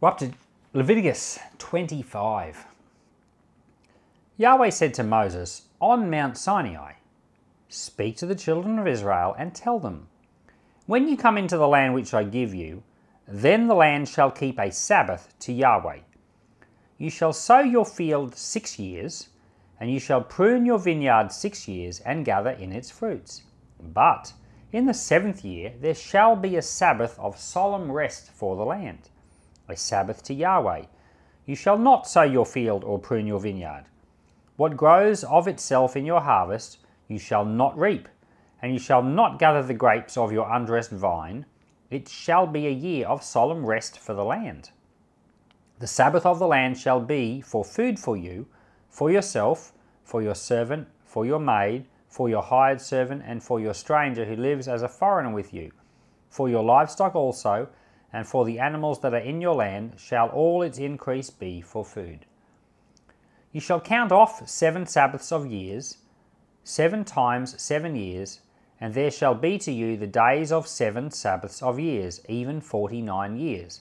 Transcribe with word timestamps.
We're 0.00 0.08
up 0.08 0.18
to 0.20 0.32
Leviticus 0.72 1.38
25. 1.58 2.64
Yahweh 4.38 4.70
said 4.70 4.94
to 4.94 5.02
Moses 5.02 5.66
on 5.78 6.08
Mount 6.08 6.38
Sinai, 6.38 6.92
Speak 7.68 8.16
to 8.16 8.24
the 8.24 8.34
children 8.34 8.78
of 8.78 8.86
Israel 8.86 9.36
and 9.38 9.54
tell 9.54 9.78
them, 9.78 10.08
When 10.86 11.06
you 11.06 11.18
come 11.18 11.36
into 11.36 11.58
the 11.58 11.68
land 11.68 11.92
which 11.92 12.14
I 12.14 12.24
give 12.24 12.54
you, 12.54 12.82
then 13.28 13.66
the 13.66 13.74
land 13.74 14.08
shall 14.08 14.30
keep 14.30 14.58
a 14.58 14.72
Sabbath 14.72 15.34
to 15.40 15.52
Yahweh. 15.52 15.98
You 16.96 17.10
shall 17.10 17.34
sow 17.34 17.60
your 17.60 17.84
field 17.84 18.34
six 18.34 18.78
years, 18.78 19.28
and 19.78 19.90
you 19.90 20.00
shall 20.00 20.22
prune 20.22 20.64
your 20.64 20.78
vineyard 20.78 21.30
six 21.30 21.68
years, 21.68 22.00
and 22.00 22.24
gather 22.24 22.52
in 22.52 22.72
its 22.72 22.90
fruits. 22.90 23.42
But 23.78 24.32
in 24.72 24.86
the 24.86 24.94
seventh 24.94 25.44
year 25.44 25.74
there 25.78 25.94
shall 25.94 26.36
be 26.36 26.56
a 26.56 26.62
Sabbath 26.62 27.18
of 27.18 27.38
solemn 27.38 27.92
rest 27.92 28.30
for 28.30 28.56
the 28.56 28.64
land, 28.64 29.10
a 29.70 29.76
Sabbath 29.76 30.22
to 30.24 30.34
Yahweh. 30.34 30.84
You 31.46 31.54
shall 31.54 31.78
not 31.78 32.06
sow 32.06 32.22
your 32.22 32.46
field 32.46 32.84
or 32.84 32.98
prune 32.98 33.26
your 33.26 33.40
vineyard. 33.40 33.84
What 34.56 34.76
grows 34.76 35.24
of 35.24 35.48
itself 35.48 35.96
in 35.96 36.04
your 36.04 36.20
harvest 36.20 36.78
you 37.08 37.18
shall 37.18 37.44
not 37.44 37.78
reap, 37.78 38.08
and 38.62 38.72
you 38.72 38.78
shall 38.78 39.02
not 39.02 39.38
gather 39.38 39.62
the 39.62 39.74
grapes 39.74 40.16
of 40.16 40.32
your 40.32 40.48
undressed 40.48 40.90
vine. 40.90 41.46
It 41.90 42.08
shall 42.08 42.46
be 42.46 42.66
a 42.66 42.70
year 42.70 43.06
of 43.06 43.22
solemn 43.22 43.66
rest 43.66 43.98
for 43.98 44.14
the 44.14 44.24
land. 44.24 44.70
The 45.80 45.86
Sabbath 45.86 46.26
of 46.26 46.38
the 46.38 46.46
land 46.46 46.78
shall 46.78 47.00
be 47.00 47.40
for 47.40 47.64
food 47.64 47.98
for 47.98 48.16
you, 48.16 48.46
for 48.88 49.10
yourself, 49.10 49.72
for 50.04 50.22
your 50.22 50.34
servant, 50.34 50.88
for 51.04 51.24
your 51.24 51.40
maid, 51.40 51.86
for 52.06 52.28
your 52.28 52.42
hired 52.42 52.80
servant, 52.80 53.22
and 53.24 53.42
for 53.42 53.58
your 53.58 53.74
stranger 53.74 54.24
who 54.24 54.36
lives 54.36 54.68
as 54.68 54.82
a 54.82 54.88
foreigner 54.88 55.32
with 55.32 55.54
you. 55.54 55.72
For 56.28 56.48
your 56.48 56.62
livestock 56.62 57.16
also, 57.16 57.68
and 58.12 58.26
for 58.26 58.44
the 58.44 58.58
animals 58.58 59.00
that 59.00 59.14
are 59.14 59.18
in 59.18 59.40
your 59.40 59.54
land, 59.54 59.94
shall 59.96 60.28
all 60.28 60.62
its 60.62 60.78
increase 60.78 61.30
be 61.30 61.60
for 61.60 61.84
food. 61.84 62.26
You 63.52 63.60
shall 63.60 63.80
count 63.80 64.12
off 64.12 64.48
seven 64.48 64.86
Sabbaths 64.86 65.32
of 65.32 65.46
years, 65.46 65.98
seven 66.64 67.04
times 67.04 67.60
seven 67.60 67.96
years, 67.96 68.40
and 68.80 68.94
there 68.94 69.10
shall 69.10 69.34
be 69.34 69.58
to 69.58 69.72
you 69.72 69.96
the 69.96 70.06
days 70.06 70.52
of 70.52 70.66
seven 70.66 71.10
Sabbaths 71.10 71.62
of 71.62 71.78
years, 71.78 72.20
even 72.28 72.60
forty 72.60 73.02
nine 73.02 73.36
years. 73.36 73.80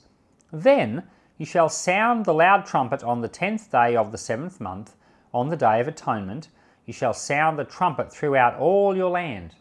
Then 0.51 1.03
you 1.37 1.45
shall 1.45 1.69
sound 1.69 2.25
the 2.25 2.33
loud 2.33 2.65
trumpet 2.65 3.03
on 3.03 3.21
the 3.21 3.27
tenth 3.27 3.71
day 3.71 3.95
of 3.95 4.11
the 4.11 4.17
seventh 4.17 4.59
month, 4.59 4.95
on 5.33 5.49
the 5.49 5.55
day 5.55 5.79
of 5.79 5.87
atonement. 5.87 6.49
You 6.85 6.93
shall 6.93 7.13
sound 7.13 7.57
the 7.57 7.63
trumpet 7.63 8.11
throughout 8.11 8.55
all 8.57 8.97
your 8.97 9.11
land. 9.11 9.55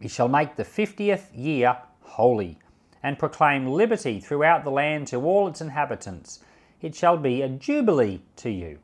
You 0.00 0.08
shall 0.08 0.28
make 0.28 0.56
the 0.56 0.64
fiftieth 0.64 1.32
year 1.32 1.78
holy, 2.00 2.58
and 3.02 3.18
proclaim 3.18 3.66
liberty 3.66 4.20
throughout 4.20 4.64
the 4.64 4.70
land 4.70 5.06
to 5.08 5.22
all 5.22 5.48
its 5.48 5.60
inhabitants. 5.60 6.40
It 6.80 6.94
shall 6.94 7.16
be 7.16 7.42
a 7.42 7.48
jubilee 7.48 8.22
to 8.36 8.50
you, 8.50 8.78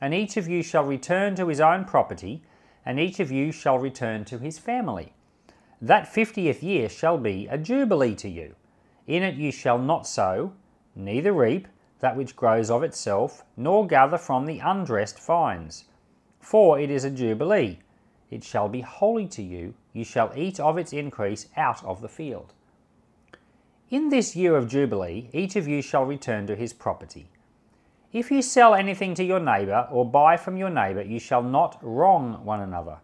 and 0.00 0.14
each 0.14 0.36
of 0.36 0.48
you 0.48 0.62
shall 0.62 0.84
return 0.84 1.34
to 1.36 1.48
his 1.48 1.60
own 1.60 1.84
property 1.84 2.42
and 2.84 2.98
each 2.98 3.20
of 3.20 3.30
you 3.30 3.52
shall 3.52 3.78
return 3.78 4.24
to 4.24 4.38
his 4.38 4.58
family. 4.58 5.12
That 5.80 6.08
fiftieth 6.08 6.62
year 6.62 6.88
shall 6.88 7.18
be 7.18 7.46
a 7.48 7.58
jubilee 7.58 8.14
to 8.16 8.28
you. 8.28 8.54
In 9.06 9.22
it 9.22 9.34
you 9.34 9.52
shall 9.52 9.78
not 9.78 10.06
sow, 10.06 10.52
neither 10.94 11.32
reap 11.32 11.68
that 12.00 12.16
which 12.16 12.36
grows 12.36 12.70
of 12.70 12.82
itself, 12.82 13.44
nor 13.56 13.86
gather 13.86 14.18
from 14.18 14.46
the 14.46 14.58
undressed 14.60 15.18
vines. 15.20 15.84
For 16.40 16.78
it 16.78 16.90
is 16.90 17.04
a 17.04 17.10
jubilee. 17.10 17.78
It 18.30 18.44
shall 18.44 18.68
be 18.68 18.80
holy 18.80 19.26
to 19.28 19.42
you. 19.42 19.74
You 19.92 20.04
shall 20.04 20.32
eat 20.34 20.58
of 20.58 20.78
its 20.78 20.92
increase 20.92 21.48
out 21.56 21.84
of 21.84 22.00
the 22.00 22.08
field. 22.08 22.54
In 23.90 24.08
this 24.08 24.36
year 24.36 24.56
of 24.56 24.68
jubilee, 24.68 25.30
each 25.32 25.56
of 25.56 25.66
you 25.66 25.82
shall 25.82 26.04
return 26.04 26.46
to 26.46 26.54
his 26.54 26.72
property. 26.72 27.28
If 28.12 28.30
you 28.30 28.40
sell 28.40 28.72
anything 28.72 29.14
to 29.14 29.24
your 29.24 29.40
neighbour 29.40 29.88
or 29.90 30.08
buy 30.08 30.36
from 30.36 30.56
your 30.56 30.70
neighbour, 30.70 31.02
you 31.02 31.18
shall 31.18 31.42
not 31.42 31.76
wrong 31.82 32.44
one 32.44 32.60
another. 32.60 32.98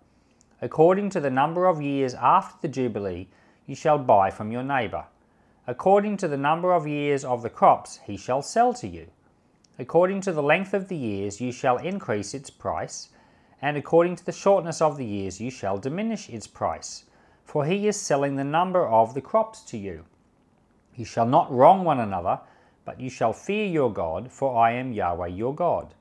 According 0.62 1.10
to 1.10 1.18
the 1.18 1.28
number 1.28 1.66
of 1.66 1.82
years 1.82 2.14
after 2.14 2.56
the 2.62 2.68
Jubilee, 2.68 3.26
you 3.66 3.74
shall 3.74 3.98
buy 3.98 4.30
from 4.30 4.52
your 4.52 4.62
neighbour. 4.62 5.06
According 5.66 6.18
to 6.18 6.28
the 6.28 6.36
number 6.36 6.72
of 6.72 6.86
years 6.86 7.24
of 7.24 7.42
the 7.42 7.50
crops, 7.50 7.98
he 8.04 8.16
shall 8.16 8.40
sell 8.40 8.72
to 8.74 8.86
you. 8.86 9.08
According 9.80 10.20
to 10.20 10.32
the 10.32 10.42
length 10.42 10.72
of 10.72 10.86
the 10.86 10.96
years, 10.96 11.40
you 11.40 11.50
shall 11.50 11.78
increase 11.78 12.32
its 12.32 12.48
price, 12.48 13.08
and 13.60 13.76
according 13.76 14.14
to 14.14 14.24
the 14.24 14.30
shortness 14.30 14.80
of 14.80 14.98
the 14.98 15.04
years, 15.04 15.40
you 15.40 15.50
shall 15.50 15.78
diminish 15.78 16.30
its 16.30 16.46
price. 16.46 17.06
For 17.42 17.64
he 17.64 17.88
is 17.88 18.00
selling 18.00 18.36
the 18.36 18.44
number 18.44 18.86
of 18.86 19.14
the 19.14 19.20
crops 19.20 19.62
to 19.62 19.76
you. 19.76 20.04
You 20.96 21.04
shall 21.04 21.26
not 21.26 21.52
wrong 21.52 21.84
one 21.84 22.00
another 22.00 22.40
but 22.86 23.00
you 23.00 23.10
shall 23.10 23.32
fear 23.32 23.66
your 23.66 23.92
God, 23.92 24.30
for 24.30 24.56
I 24.56 24.70
am 24.72 24.92
Yahweh 24.92 25.26
your 25.26 25.54
God. 25.54 25.92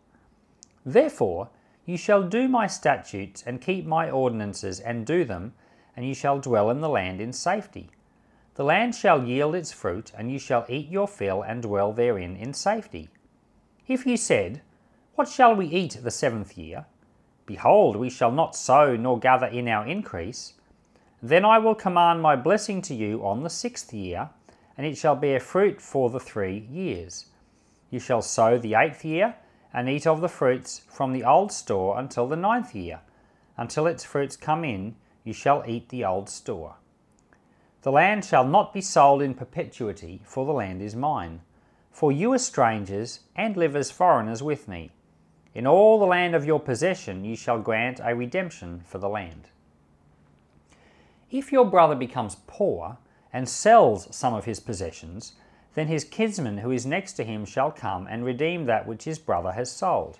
Therefore, 0.85 1.50
you 1.83 1.97
shall 1.97 2.23
do 2.23 2.47
my 2.47 2.67
statutes 2.67 3.44
and 3.45 3.59
keep 3.59 3.85
my 3.85 4.09
ordinances 4.09 4.79
and 4.79 5.06
do 5.06 5.25
them, 5.25 5.53
and 5.97 6.07
you 6.07 6.13
shall 6.13 6.39
dwell 6.39 6.69
in 6.69 6.81
the 6.81 6.89
land 6.89 7.19
in 7.19 7.33
safety. 7.33 7.89
The 8.53 8.63
land 8.63 8.94
shall 8.94 9.25
yield 9.25 9.56
its 9.56 9.72
fruit, 9.72 10.11
and 10.16 10.31
you 10.31 10.38
shall 10.38 10.66
eat 10.69 10.89
your 10.89 11.07
fill 11.07 11.41
and 11.41 11.63
dwell 11.63 11.91
therein 11.91 12.35
in 12.38 12.53
safety. 12.53 13.09
If 13.88 14.06
you 14.06 14.16
said, 14.16 14.62
What 15.16 15.27
shall 15.27 15.56
we 15.56 15.66
eat 15.66 15.97
the 16.03 16.12
seventh 16.12 16.56
year? 16.56 16.85
Behold, 17.47 17.95
we 17.95 18.12
shall 18.12 18.31
not 18.31 18.56
sow 18.56 18.95
nor 18.95 19.19
gather 19.19 19.47
in 19.47 19.67
our 19.67 19.88
increase. 19.88 20.53
Then 21.22 21.45
I 21.45 21.57
will 21.57 21.75
command 21.75 22.22
my 22.22 22.35
blessing 22.35 22.83
to 22.83 22.94
you 22.94 23.25
on 23.25 23.41
the 23.41 23.50
sixth 23.50 23.91
year, 23.91 24.29
and 24.78 24.86
it 24.86 24.97
shall 24.97 25.16
bear 25.16 25.40
fruit 25.40 25.81
for 25.81 26.09
the 26.09 26.19
three 26.19 26.68
years. 26.69 27.28
You 27.90 28.00
shall 28.00 28.22
sow 28.22 28.58
the 28.58 28.75
eighth 28.75 29.06
year, 29.06 29.36
and 29.74 29.90
eat 29.90 30.08
of 30.08 30.22
the 30.22 30.30
fruits 30.30 30.81
from 30.90 31.12
the 31.12 31.24
old 31.24 31.52
store 31.52 32.00
until 32.00 32.28
the 32.28 32.36
ninth 32.36 32.74
year. 32.74 33.02
Until 33.58 33.88
its 33.88 34.03
fruits 34.03 34.38
come 34.38 34.63
in, 34.63 34.96
you 35.24 35.34
shall 35.34 35.63
eat 35.68 35.90
the 35.90 36.06
old 36.06 36.30
store. 36.30 36.75
The 37.81 37.91
land 37.91 38.25
shall 38.25 38.46
not 38.46 38.74
be 38.74 38.81
sold 38.81 39.22
in 39.22 39.34
perpetuity, 39.34 40.22
for 40.24 40.46
the 40.46 40.53
land 40.53 40.81
is 40.81 40.96
mine. 40.96 41.42
For 41.92 42.12
you 42.12 42.34
are 42.34 42.38
strangers, 42.38 43.22
and 43.36 43.56
live 43.56 43.75
as 43.75 43.92
foreigners 43.92 44.42
with 44.42 44.68
me. 44.68 44.92
In 45.53 45.66
all 45.66 46.00
the 46.00 46.06
land 46.06 46.36
of 46.36 46.46
your 46.46 46.59
possession 46.59 47.24
you 47.24 47.36
shall 47.36 47.59
grant 47.59 48.02
a 48.03 48.16
redemption 48.16 48.81
for 48.86 48.97
the 48.97 49.07
land. 49.07 49.50
If 51.31 51.52
your 51.52 51.66
brother 51.66 51.96
becomes 51.96 52.38
poor, 52.47 52.97
and 53.35 53.50
sells 53.50 54.07
some 54.16 54.34
of 54.34 54.46
his 54.46 54.62
possessions, 54.62 55.34
then 55.73 55.88
his 55.88 56.06
kinsman 56.06 56.59
who 56.59 56.72
is 56.72 56.85
next 56.85 57.13
to 57.13 57.23
him 57.25 57.44
shall 57.44 57.69
come 57.69 58.07
and 58.07 58.23
redeem 58.23 58.63
that 58.63 58.88
which 58.88 59.03
his 59.03 59.19
brother 59.19 59.51
has 59.51 59.69
sold. 59.69 60.18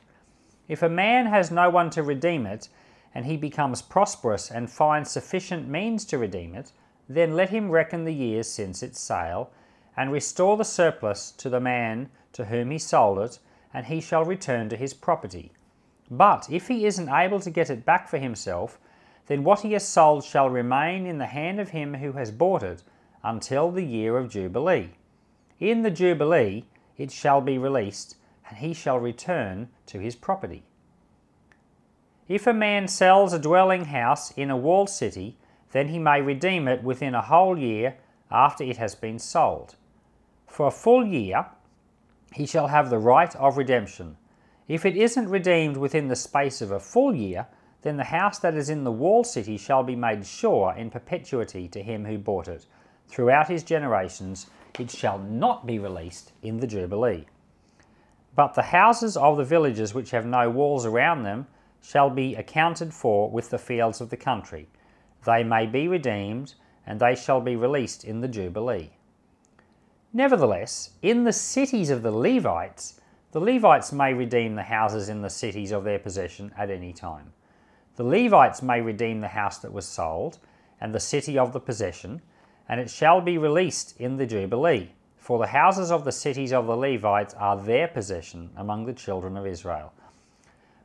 If 0.68 0.84
a 0.84 0.90
man 0.90 1.28
has 1.28 1.50
no 1.50 1.70
one 1.70 1.90
to 1.92 2.04
redeem 2.04 2.46
it, 2.46 2.68
and 3.14 3.26
he 3.26 3.38
becomes 3.38 3.82
prosperous 3.82 4.52
and 4.52 4.70
finds 4.70 5.12
sufficient 5.12 5.66
means 5.66 6.04
to 6.08 6.18
redeem 6.18 6.56
it, 6.56 6.74
then 7.08 7.38
let 7.38 7.52
him 7.52 7.72
reckon 7.72 8.04
the 8.04 8.14
years 8.14 8.50
since 8.50 8.84
its 8.84 9.00
sale, 9.00 9.50
and 9.96 10.12
restore 10.12 10.58
the 10.58 10.66
surplus 10.66 11.32
to 11.38 11.50
the 11.50 11.62
man 11.62 12.10
to 12.34 12.44
whom 12.44 12.70
he 12.70 12.78
sold 12.78 13.20
it, 13.20 13.40
and 13.74 13.86
he 13.86 14.02
shall 14.02 14.26
return 14.26 14.68
to 14.68 14.76
his 14.76 14.94
property. 14.94 15.54
But 16.12 16.50
if 16.50 16.68
he 16.68 16.86
isn't 16.86 17.08
able 17.08 17.40
to 17.40 17.50
get 17.50 17.70
it 17.70 17.86
back 17.86 18.10
for 18.10 18.18
himself, 18.18 18.78
then 19.28 19.46
what 19.46 19.62
he 19.62 19.72
has 19.72 19.88
sold 19.88 20.26
shall 20.26 20.50
remain 20.50 21.06
in 21.06 21.18
the 21.18 21.28
hand 21.28 21.62
of 21.62 21.70
him 21.70 21.94
who 21.94 22.12
has 22.12 22.30
bought 22.30 22.62
it 22.62 22.84
until 23.26 23.72
the 23.72 23.84
year 23.84 24.18
of 24.18 24.30
Jubilee. 24.30 24.92
In 25.60 25.82
the 25.82 25.92
Jubilee 25.92 26.66
it 26.96 27.12
shall 27.12 27.42
be 27.42 27.58
released, 27.58 28.16
and 28.48 28.60
he 28.60 28.74
shall 28.74 29.00
return 29.00 29.70
to 29.88 30.00
his 30.00 30.16
property. 30.16 30.64
If 32.28 32.48
a 32.48 32.54
man 32.54 32.88
sells 32.88 33.34
a 33.34 33.40
dwelling 33.40 33.86
house 33.86 34.32
in 34.32 34.50
a 34.50 34.58
walled 34.58 34.90
city, 34.90 35.38
then 35.72 35.90
he 35.90 36.00
may 36.00 36.22
redeem 36.22 36.68
it 36.68 36.84
within 36.84 37.16
a 37.16 37.22
whole 37.22 37.58
year 37.58 37.98
after 38.32 38.64
it 38.64 38.78
has 38.78 38.96
been 38.96 39.20
sold. 39.20 39.76
For 40.48 40.68
a 40.68 40.72
full 40.72 41.06
year 41.06 41.48
he 42.34 42.46
shall 42.46 42.68
have 42.68 42.90
the 42.90 43.00
right 43.00 43.36
of 43.36 43.58
redemption. 43.58 44.18
If 44.68 44.86
it 44.86 44.96
isn't 44.96 45.30
redeemed 45.30 45.78
within 45.78 46.08
the 46.08 46.16
space 46.16 46.62
of 46.62 46.72
a 46.72 46.80
full 46.80 47.16
year, 47.16 47.48
then 47.82 47.98
the 47.98 48.06
house 48.06 48.40
that 48.40 48.56
is 48.56 48.70
in 48.70 48.84
the 48.84 48.92
walled 48.92 49.28
city 49.28 49.58
shall 49.58 49.84
be 49.84 49.96
made 49.96 50.26
sure 50.26 50.74
in 50.76 50.90
perpetuity 50.90 51.68
to 51.68 51.84
him 51.84 52.06
who 52.06 52.18
bought 52.18 52.48
it, 52.48 52.66
throughout 53.08 53.48
his 53.48 53.64
generations, 53.64 54.48
it 54.80 54.92
shall 54.92 55.20
not 55.20 55.66
be 55.66 55.80
released 55.80 56.32
in 56.42 56.60
the 56.60 56.68
Jubilee. 56.68 57.26
But 58.36 58.54
the 58.54 58.64
houses 58.64 59.16
of 59.16 59.38
the 59.38 59.46
villages 59.46 59.94
which 59.94 60.12
have 60.12 60.26
no 60.26 60.50
walls 60.50 60.86
around 60.86 61.24
them 61.24 61.48
shall 61.82 62.10
be 62.10 62.36
accounted 62.36 62.94
for 62.94 63.30
with 63.30 63.50
the 63.50 63.58
fields 63.58 64.02
of 64.02 64.10
the 64.10 64.18
country. 64.18 64.68
They 65.26 65.44
may 65.44 65.66
be 65.66 65.88
redeemed, 65.88 66.56
and 66.86 67.00
they 67.00 67.16
shall 67.16 67.42
be 67.42 67.56
released 67.56 68.04
in 68.04 68.22
the 68.22 68.28
Jubilee. 68.28 68.92
Nevertheless, 70.12 70.92
in 71.02 71.24
the 71.24 71.34
cities 71.34 71.90
of 71.90 72.02
the 72.02 72.12
Levites, 72.12 73.00
the 73.32 73.40
Levites 73.40 73.92
may 73.92 74.14
redeem 74.14 74.56
the 74.56 74.64
houses 74.64 75.10
in 75.10 75.22
the 75.22 75.30
cities 75.30 75.72
of 75.72 75.84
their 75.84 76.00
possession 76.00 76.52
at 76.58 76.70
any 76.70 76.94
time. 76.94 77.34
The 77.96 78.04
Levites 78.04 78.62
may 78.62 78.82
redeem 78.82 79.22
the 79.22 79.28
house 79.28 79.60
that 79.60 79.74
was 79.74 79.86
sold, 79.88 80.38
and 80.80 80.94
the 80.94 81.00
city 81.00 81.38
of 81.38 81.54
the 81.54 81.60
possession, 81.60 82.22
and 82.68 82.80
it 82.80 82.90
shall 82.90 83.22
be 83.22 83.38
released 83.38 84.00
in 84.00 84.18
the 84.18 84.26
Jubilee. 84.26 84.92
for 85.26 85.40
the 85.40 85.48
houses 85.48 85.90
of 85.90 86.06
the 86.06 86.12
cities 86.12 86.54
of 86.54 86.68
the 86.68 86.78
Levites 86.78 87.34
are 87.34 87.58
their 87.58 87.88
possession 87.88 88.52
among 88.56 88.86
the 88.86 88.94
children 88.94 89.36
of 89.36 89.48
Israel. 89.48 89.92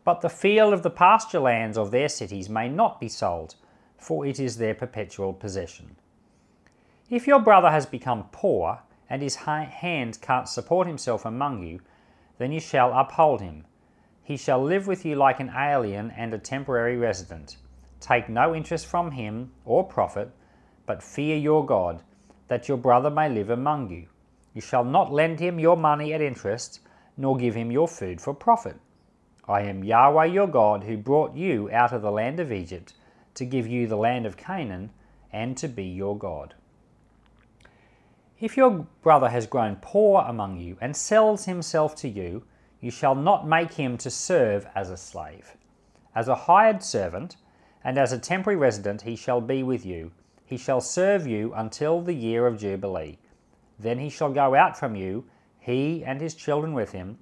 But 0.03 0.23
the 0.23 0.31
field 0.31 0.73
of 0.73 0.83
the 0.83 0.89
pasture 0.89 1.41
lands 1.41 1.77
of 1.77 1.91
their 1.91 2.09
cities 2.09 2.49
may 2.49 2.67
not 2.67 2.99
be 2.99 3.09
sold, 3.09 3.57
for 3.99 4.25
it 4.25 4.41
is 4.41 4.57
their 4.57 4.75
perpetual 4.75 5.35
possession. 5.35 5.95
If 7.11 7.27
your 7.27 7.41
brother 7.41 7.71
has 7.71 7.85
become 7.85 8.31
poor, 8.33 8.79
and 9.11 9.21
his 9.21 9.35
hand 9.35 10.19
can't 10.23 10.49
support 10.49 10.87
himself 10.87 11.27
among 11.27 11.63
you, 11.63 11.81
then 12.39 12.51
you 12.51 12.61
shall 12.61 12.99
uphold 12.99 13.43
him. 13.43 13.67
He 14.23 14.39
shall 14.39 14.63
live 14.63 14.87
with 14.87 15.05
you 15.05 15.17
like 15.17 15.41
an 15.41 15.53
alien 15.55 16.13
and 16.13 16.33
a 16.33 16.39
temporary 16.39 16.97
resident. 16.97 17.59
Take 18.01 18.31
no 18.31 18.55
interest 18.55 18.87
from 18.87 19.11
him 19.11 19.53
or 19.67 19.85
profit, 19.85 20.31
but 20.91 21.05
fear 21.05 21.37
your 21.37 21.65
God, 21.65 22.03
that 22.49 22.67
your 22.67 22.77
brother 22.77 23.11
may 23.11 23.29
live 23.29 23.49
among 23.49 23.91
you. 23.91 24.09
You 24.55 24.61
shall 24.61 24.83
not 24.83 25.13
lend 25.13 25.39
him 25.39 25.61
your 25.61 25.77
money 25.77 26.13
at 26.13 26.21
interest, 26.21 26.81
nor 27.17 27.37
give 27.37 27.55
him 27.55 27.71
your 27.71 27.87
food 27.87 28.21
for 28.21 28.35
profit. 28.35 28.75
I 29.47 29.61
am 29.61 29.85
Yahweh 29.85 30.25
your 30.25 30.49
God, 30.49 30.83
who 30.83 30.97
brought 30.97 31.37
you 31.37 31.71
out 31.71 31.93
of 31.93 32.03
the 32.03 32.11
land 32.11 32.41
of 32.41 32.51
Egypt, 32.51 32.95
to 33.35 33.45
give 33.45 33.69
you 33.69 33.87
the 33.87 33.95
land 33.95 34.27
of 34.27 34.37
Canaan, 34.37 34.91
and 35.33 35.57
to 35.59 35.69
be 35.69 35.85
your 35.85 36.19
God. 36.19 36.55
If 38.41 38.57
your 38.57 38.85
brother 39.01 39.29
has 39.29 39.47
grown 39.47 39.77
poor 39.77 40.25
among 40.27 40.59
you 40.59 40.77
and 40.81 40.97
sells 40.97 41.45
himself 41.45 41.95
to 41.99 42.09
you, 42.09 42.43
you 42.81 42.91
shall 42.91 43.15
not 43.15 43.47
make 43.47 43.75
him 43.75 43.97
to 43.99 44.11
serve 44.11 44.67
as 44.75 44.91
a 44.91 44.97
slave. 44.97 45.57
As 46.17 46.27
a 46.27 46.35
hired 46.35 46.83
servant 46.83 47.37
and 47.85 47.97
as 47.97 48.11
a 48.11 48.19
temporary 48.19 48.57
resident, 48.57 49.03
he 49.03 49.15
shall 49.15 49.41
be 49.41 49.63
with 49.63 49.87
you. 49.87 50.11
He 50.51 50.57
shall 50.57 50.81
serve 50.81 51.29
you 51.29 51.55
until 51.55 52.01
the 52.01 52.13
year 52.13 52.45
of 52.45 52.59
Jubilee. 52.59 53.19
Then 53.79 54.01
he 54.01 54.11
shall 54.11 54.33
go 54.33 54.57
out 54.57 54.77
from 54.77 54.97
you, 54.97 55.27
he 55.61 56.05
and 56.05 56.21
his 56.21 56.35
children 56.35 56.75
with 56.75 56.91
him, 56.91 57.21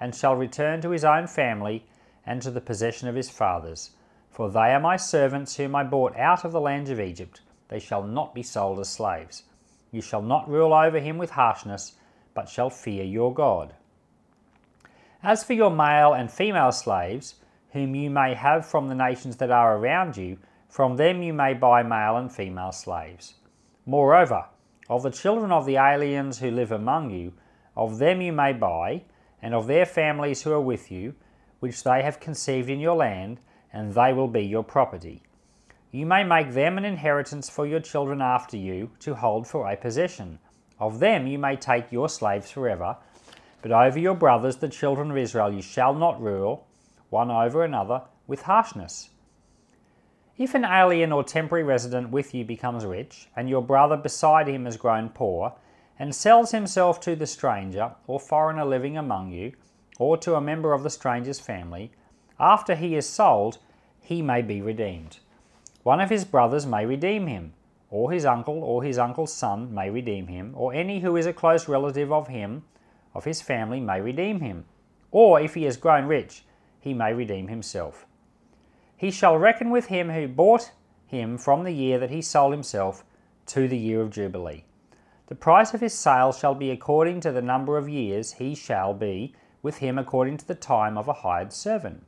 and 0.00 0.12
shall 0.12 0.34
return 0.34 0.80
to 0.80 0.90
his 0.90 1.04
own 1.04 1.28
family 1.28 1.86
and 2.26 2.42
to 2.42 2.50
the 2.50 2.60
possession 2.60 3.06
of 3.06 3.14
his 3.14 3.30
fathers. 3.30 3.92
For 4.28 4.50
they 4.50 4.74
are 4.74 4.80
my 4.80 4.96
servants 4.96 5.56
whom 5.56 5.76
I 5.76 5.84
bought 5.84 6.16
out 6.16 6.44
of 6.44 6.50
the 6.50 6.60
land 6.60 6.88
of 6.88 6.98
Egypt. 6.98 7.42
They 7.68 7.78
shall 7.78 8.02
not 8.02 8.34
be 8.34 8.42
sold 8.42 8.80
as 8.80 8.88
slaves. 8.88 9.44
You 9.92 10.00
shall 10.02 10.22
not 10.22 10.50
rule 10.50 10.74
over 10.74 10.98
him 10.98 11.16
with 11.16 11.30
harshness, 11.30 11.92
but 12.34 12.48
shall 12.48 12.70
fear 12.70 13.04
your 13.04 13.32
God. 13.32 13.72
As 15.22 15.44
for 15.44 15.52
your 15.52 15.70
male 15.70 16.12
and 16.12 16.28
female 16.28 16.72
slaves, 16.72 17.36
whom 17.70 17.94
you 17.94 18.10
may 18.10 18.34
have 18.34 18.66
from 18.66 18.88
the 18.88 18.96
nations 18.96 19.36
that 19.36 19.52
are 19.52 19.76
around 19.76 20.16
you, 20.16 20.38
from 20.74 20.96
them 20.96 21.22
you 21.22 21.32
may 21.32 21.54
buy 21.54 21.84
male 21.84 22.16
and 22.16 22.32
female 22.32 22.72
slaves. 22.72 23.34
Moreover, 23.86 24.46
of 24.90 25.04
the 25.04 25.10
children 25.10 25.52
of 25.52 25.66
the 25.66 25.76
aliens 25.76 26.40
who 26.40 26.50
live 26.50 26.72
among 26.72 27.10
you, 27.10 27.32
of 27.76 27.98
them 27.98 28.20
you 28.20 28.32
may 28.32 28.52
buy, 28.52 29.04
and 29.40 29.54
of 29.54 29.68
their 29.68 29.86
families 29.86 30.42
who 30.42 30.50
are 30.50 30.60
with 30.60 30.90
you, 30.90 31.14
which 31.60 31.84
they 31.84 32.02
have 32.02 32.18
conceived 32.18 32.68
in 32.68 32.80
your 32.80 32.96
land, 32.96 33.38
and 33.72 33.94
they 33.94 34.12
will 34.12 34.26
be 34.26 34.42
your 34.42 34.64
property. 34.64 35.22
You 35.92 36.06
may 36.06 36.24
make 36.24 36.50
them 36.50 36.76
an 36.76 36.84
inheritance 36.84 37.48
for 37.48 37.64
your 37.64 37.78
children 37.78 38.20
after 38.20 38.56
you 38.56 38.90
to 38.98 39.14
hold 39.14 39.46
for 39.46 39.70
a 39.70 39.76
possession. 39.76 40.40
Of 40.80 40.98
them 40.98 41.28
you 41.28 41.38
may 41.38 41.54
take 41.54 41.92
your 41.92 42.08
slaves 42.08 42.50
forever, 42.50 42.96
but 43.62 43.70
over 43.70 44.00
your 44.00 44.16
brothers, 44.16 44.56
the 44.56 44.68
children 44.68 45.12
of 45.12 45.18
Israel, 45.18 45.52
you 45.54 45.62
shall 45.62 45.94
not 45.94 46.20
rule, 46.20 46.66
one 47.10 47.30
over 47.30 47.62
another, 47.62 48.02
with 48.26 48.42
harshness. 48.42 49.10
If 50.36 50.56
an 50.56 50.64
alien 50.64 51.12
or 51.12 51.22
temporary 51.22 51.62
resident 51.62 52.10
with 52.10 52.34
you 52.34 52.44
becomes 52.44 52.84
rich, 52.84 53.28
and 53.36 53.48
your 53.48 53.62
brother 53.62 53.96
beside 53.96 54.48
him 54.48 54.64
has 54.64 54.76
grown 54.76 55.10
poor, 55.10 55.52
and 55.96 56.12
sells 56.12 56.50
himself 56.50 56.98
to 57.02 57.14
the 57.14 57.26
stranger 57.26 57.92
or 58.08 58.18
foreigner 58.18 58.64
living 58.64 58.96
among 58.96 59.30
you, 59.30 59.52
or 59.96 60.16
to 60.16 60.34
a 60.34 60.40
member 60.40 60.72
of 60.72 60.82
the 60.82 60.90
stranger's 60.90 61.38
family, 61.38 61.92
after 62.40 62.74
he 62.74 62.96
is 62.96 63.08
sold, 63.08 63.58
he 64.00 64.22
may 64.22 64.42
be 64.42 64.60
redeemed. 64.60 65.18
One 65.84 66.00
of 66.00 66.10
his 66.10 66.24
brothers 66.24 66.66
may 66.66 66.84
redeem 66.84 67.28
him, 67.28 67.54
or 67.88 68.10
his 68.10 68.24
uncle 68.24 68.64
or 68.64 68.82
his 68.82 68.98
uncle's 68.98 69.32
son 69.32 69.72
may 69.72 69.88
redeem 69.88 70.26
him, 70.26 70.52
or 70.56 70.74
any 70.74 70.98
who 70.98 71.16
is 71.16 71.26
a 71.26 71.32
close 71.32 71.68
relative 71.68 72.10
of 72.10 72.26
him, 72.26 72.64
of 73.14 73.24
his 73.24 73.40
family, 73.40 73.78
may 73.78 74.00
redeem 74.00 74.40
him. 74.40 74.64
Or 75.12 75.40
if 75.40 75.54
he 75.54 75.62
has 75.62 75.76
grown 75.76 76.06
rich, 76.06 76.44
he 76.80 76.92
may 76.92 77.12
redeem 77.12 77.46
himself. 77.46 78.04
He 78.96 79.10
shall 79.10 79.36
reckon 79.36 79.70
with 79.70 79.86
him 79.86 80.10
who 80.10 80.28
bought 80.28 80.72
him 81.06 81.38
from 81.38 81.64
the 81.64 81.72
year 81.72 81.98
that 81.98 82.10
he 82.10 82.22
sold 82.22 82.52
himself 82.52 83.04
to 83.46 83.68
the 83.68 83.78
year 83.78 84.00
of 84.00 84.10
Jubilee. 84.10 84.64
The 85.26 85.34
price 85.34 85.74
of 85.74 85.80
his 85.80 85.94
sale 85.94 86.32
shall 86.32 86.54
be 86.54 86.70
according 86.70 87.20
to 87.20 87.32
the 87.32 87.42
number 87.42 87.76
of 87.76 87.88
years 87.88 88.32
he 88.34 88.54
shall 88.54 88.94
be 88.94 89.34
with 89.62 89.78
him 89.78 89.98
according 89.98 90.36
to 90.38 90.46
the 90.46 90.54
time 90.54 90.98
of 90.98 91.08
a 91.08 91.12
hired 91.14 91.52
servant. 91.52 92.04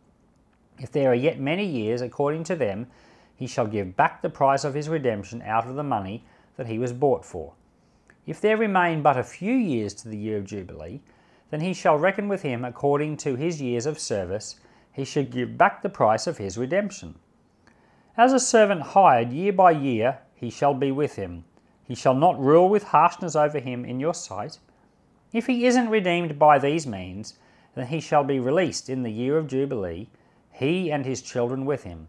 If 0.79 0.93
there 0.93 1.11
are 1.11 1.15
yet 1.15 1.41
many 1.41 1.65
years 1.65 2.03
according 2.03 2.45
to 2.45 2.57
them, 2.57 2.87
he 3.35 3.47
shall 3.47 3.67
give 3.67 3.97
back 3.97 4.21
the 4.21 4.31
price 4.31 4.65
of 4.65 4.75
his 4.75 4.89
redemption 4.89 5.43
out 5.43 5.67
of 5.67 5.75
the 5.75 5.83
money 5.83 6.25
that 6.57 6.67
he 6.67 6.79
was 6.79 6.93
bought 6.93 7.25
for. 7.25 7.55
If 8.27 8.41
there 8.41 8.57
remain 8.57 9.03
but 9.03 9.17
a 9.17 9.23
few 9.23 9.55
years 9.55 9.95
to 9.95 10.09
the 10.09 10.19
year 10.19 10.39
of 10.39 10.45
Jubilee, 10.45 11.01
then 11.51 11.61
he 11.61 11.73
shall 11.73 11.99
reckon 11.99 12.29
with 12.29 12.43
him 12.43 12.65
according 12.65 13.17
to 13.19 13.37
his 13.37 13.63
years 13.63 13.87
of 13.87 13.99
service, 13.99 14.57
he 14.97 15.05
shall 15.05 15.23
give 15.23 15.57
back 15.57 15.83
the 15.83 15.89
price 15.89 16.27
of 16.27 16.39
his 16.39 16.59
redemption. 16.59 17.15
As 18.17 18.33
a 18.33 18.41
servant 18.41 18.81
hired 18.81 19.31
year 19.31 19.53
by 19.53 19.71
year, 19.71 20.19
he 20.35 20.51
shall 20.51 20.75
be 20.75 20.91
with 20.91 21.15
him. 21.15 21.45
He 21.85 21.95
shall 21.95 22.15
not 22.15 22.41
rule 22.41 22.69
with 22.69 22.85
harshness 22.85 23.37
over 23.37 23.61
him 23.61 23.85
in 23.85 24.01
your 24.01 24.15
sight. 24.15 24.59
If 25.33 25.47
he 25.47 25.67
isn't 25.67 25.91
redeemed 25.91 26.39
by 26.39 26.59
these 26.59 26.87
means, 26.87 27.39
then 27.77 27.87
he 27.87 28.01
shall 28.01 28.25
be 28.25 28.41
released 28.41 28.89
in 28.89 29.05
the 29.05 29.13
year 29.13 29.39
of 29.39 29.47
Jubilee, 29.47 30.09
he 30.51 30.91
and 30.91 31.07
his 31.07 31.23
children 31.23 31.67
with 31.67 31.85
him 31.85 32.09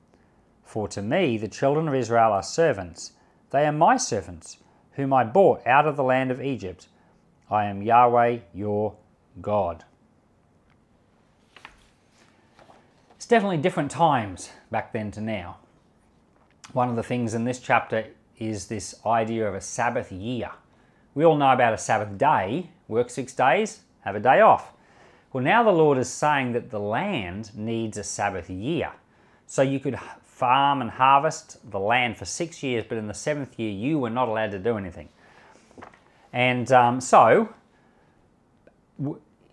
for 0.67 0.87
to 0.89 1.01
me 1.01 1.37
the 1.37 1.47
children 1.47 1.87
of 1.87 1.95
Israel 1.95 2.33
are 2.33 2.43
servants. 2.43 3.13
They 3.51 3.65
are 3.65 3.71
my 3.71 3.95
servants, 3.95 4.57
whom 4.91 5.13
I 5.13 5.23
bought 5.23 5.65
out 5.65 5.87
of 5.87 5.95
the 5.95 6.03
land 6.03 6.29
of 6.29 6.41
Egypt. 6.41 6.89
I 7.49 7.65
am 7.65 7.81
Yahweh 7.81 8.39
your 8.53 8.95
God. 9.41 9.85
It's 13.27 13.31
definitely 13.31 13.57
different 13.57 13.91
times 13.91 14.51
back 14.71 14.94
then 14.94 15.12
to 15.12 15.19
now. 15.19 15.57
One 16.71 16.88
of 16.88 16.95
the 16.95 17.03
things 17.03 17.33
in 17.33 17.44
this 17.44 17.59
chapter 17.59 18.06
is 18.40 18.68
this 18.68 18.95
idea 19.06 19.45
of 19.49 19.54
a 19.54 19.59
Sabbath 19.59 20.13
year. 20.13 20.51
We 21.13 21.25
all 21.25 21.35
know 21.35 21.51
about 21.51 21.73
a 21.73 21.78
Sabbath 21.78 22.18
day, 22.18 22.69
work 22.87 23.09
six 23.09 23.33
days, 23.33 23.81
have 24.06 24.16
a 24.16 24.21
day 24.21 24.40
off. 24.40 24.71
Well, 25.33 25.44
now 25.44 25.61
the 25.61 25.73
Lord 25.73 25.97
is 25.97 26.07
saying 26.07 26.54
that 26.54 26.69
the 26.69 26.80
land 26.80 27.51
needs 27.54 27.97
a 27.97 28.04
Sabbath 28.06 28.49
year. 28.49 28.94
So 29.45 29.61
you 29.61 29.81
could 29.81 29.99
farm 30.23 30.80
and 30.80 30.90
harvest 30.90 31.69
the 31.69 31.80
land 31.80 32.16
for 32.16 32.23
six 32.23 32.63
years, 32.63 32.85
but 32.87 32.97
in 32.97 33.07
the 33.07 33.13
seventh 33.13 33.59
year, 33.59 33.71
you 33.71 33.99
were 33.99 34.09
not 34.09 34.30
allowed 34.30 34.51
to 34.51 34.59
do 34.59 34.78
anything. 34.78 35.09
And 36.31 36.71
um, 36.71 37.01
so, 37.01 37.54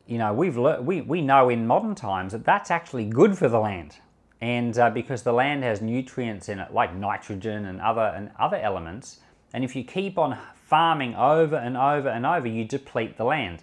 you 0.06 0.18
know, 0.18 0.32
we've 0.32 0.56
le- 0.56 0.82
we, 0.82 1.00
we 1.00 1.22
know 1.22 1.48
in 1.48 1.66
modern 1.66 1.94
times 1.94 2.32
that 2.32 2.44
that's 2.44 2.70
actually 2.70 3.06
good 3.06 3.38
for 3.38 3.48
the 3.48 3.60
land. 3.60 3.96
And 4.40 4.78
uh, 4.78 4.90
because 4.90 5.22
the 5.22 5.32
land 5.32 5.64
has 5.64 5.80
nutrients 5.80 6.48
in 6.48 6.58
it, 6.58 6.72
like 6.72 6.94
nitrogen 6.94 7.64
and 7.64 7.80
other, 7.80 8.12
and 8.14 8.30
other 8.38 8.56
elements, 8.56 9.20
and 9.54 9.64
if 9.64 9.74
you 9.74 9.84
keep 9.84 10.18
on 10.18 10.36
farming 10.54 11.14
over 11.14 11.56
and 11.56 11.76
over 11.76 12.08
and 12.08 12.26
over, 12.26 12.46
you 12.46 12.64
deplete 12.64 13.16
the 13.16 13.24
land. 13.24 13.62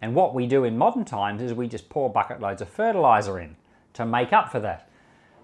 And 0.00 0.14
what 0.14 0.34
we 0.34 0.46
do 0.46 0.64
in 0.64 0.78
modern 0.78 1.04
times 1.04 1.42
is 1.42 1.52
we 1.52 1.68
just 1.68 1.88
pour 1.88 2.08
bucket 2.10 2.40
loads 2.40 2.62
of 2.62 2.68
fertilizer 2.68 3.38
in 3.38 3.56
to 3.94 4.06
make 4.06 4.32
up 4.32 4.52
for 4.52 4.60
that. 4.60 4.88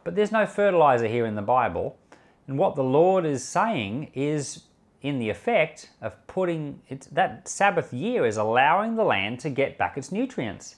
But 0.04 0.14
there's 0.14 0.32
no 0.32 0.46
fertilizer 0.46 1.08
here 1.08 1.26
in 1.26 1.34
the 1.34 1.42
Bible. 1.42 1.98
And 2.46 2.58
what 2.58 2.76
the 2.76 2.84
Lord 2.84 3.24
is 3.24 3.44
saying 3.44 4.10
is, 4.14 4.64
in 5.02 5.18
the 5.18 5.28
effect 5.28 5.90
of 6.00 6.26
putting 6.26 6.80
it, 6.88 7.08
that 7.12 7.48
Sabbath 7.48 7.92
year 7.92 8.24
is 8.24 8.36
allowing 8.36 8.94
the 8.94 9.04
land 9.04 9.40
to 9.40 9.50
get 9.50 9.76
back 9.76 9.98
its 9.98 10.12
nutrients. 10.12 10.76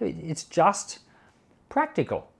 It's 0.00 0.44
just 0.44 1.00
practical. 1.68 2.30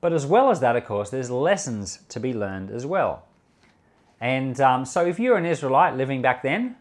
But 0.00 0.12
as 0.12 0.26
well 0.26 0.50
as 0.50 0.60
that, 0.60 0.76
of 0.76 0.84
course, 0.84 1.10
there's 1.10 1.30
lessons 1.30 2.00
to 2.10 2.20
be 2.20 2.32
learned 2.32 2.70
as 2.70 2.86
well. 2.86 3.26
And 4.20 4.60
um, 4.60 4.84
so, 4.84 5.04
if 5.04 5.18
you're 5.18 5.36
an 5.36 5.46
Israelite 5.46 5.96
living 5.96 6.22
back 6.22 6.42
then, 6.42 6.76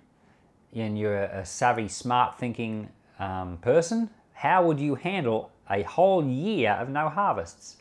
and 0.75 0.98
you're 0.98 1.24
a 1.24 1.46
savvy, 1.46 1.88
smart 1.88 2.38
thinking 2.38 2.89
um, 3.20 3.58
person, 3.58 4.10
how 4.34 4.65
would 4.65 4.79
you 4.79 4.96
handle 4.96 5.51
a 5.70 5.84
whole 5.84 6.24
year 6.25 6.72
of 6.72 6.89
no 6.89 7.10
harvests? 7.10 7.77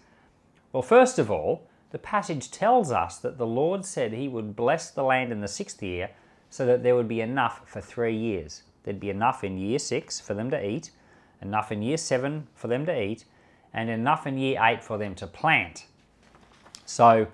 Well, 0.72 0.82
first 0.82 1.18
of 1.18 1.30
all, 1.30 1.66
the 1.92 1.98
passage 1.98 2.50
tells 2.50 2.90
us 2.90 3.18
that 3.18 3.36
the 3.36 3.46
Lord 3.46 3.84
said 3.84 4.12
he 4.12 4.26
would 4.26 4.56
bless 4.56 4.90
the 4.90 5.04
land 5.04 5.30
in 5.30 5.40
the 5.40 5.48
sixth 5.48 5.82
year 5.82 6.10
so 6.48 6.64
that 6.66 6.82
there 6.82 6.96
would 6.96 7.06
be 7.06 7.20
enough 7.20 7.60
for 7.66 7.82
three 7.82 8.16
years. 8.16 8.62
There'd 8.82 8.98
be 8.98 9.10
enough 9.10 9.44
in 9.44 9.58
year 9.58 9.78
six 9.78 10.18
for 10.18 10.32
them 10.32 10.50
to 10.50 10.66
eat, 10.66 10.90
enough 11.42 11.70
in 11.70 11.82
year 11.82 11.98
seven 11.98 12.48
for 12.54 12.68
them 12.68 12.86
to 12.86 13.02
eat, 13.02 13.26
and 13.74 13.90
enough 13.90 14.26
in 14.26 14.38
year 14.38 14.58
eight 14.62 14.82
for 14.82 14.96
them 14.96 15.14
to 15.16 15.26
plant. 15.26 15.86
So 16.86 17.26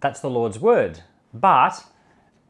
that's 0.00 0.20
the 0.20 0.30
Lord's 0.30 0.58
word. 0.58 1.00
But 1.32 1.84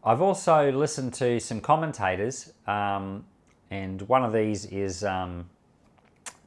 I've 0.03 0.23
also 0.23 0.73
listened 0.73 1.13
to 1.15 1.39
some 1.41 1.61
commentators, 1.61 2.55
um, 2.67 3.27
and 3.71 4.01
one 4.03 4.25
of 4.25 4.33
these 4.33 4.65
is 4.67 5.05
um, 5.05 5.49